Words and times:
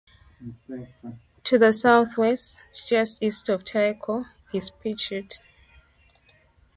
To 1.43 1.59
the 1.59 1.71
southwest, 1.71 2.57
just 2.87 3.21
east 3.21 3.49
of 3.49 3.63
Tycho, 3.63 4.25
is 4.51 4.71
Pictet. 4.71 5.39